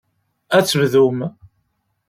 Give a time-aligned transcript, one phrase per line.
[0.57, 1.19] Ad tebdum.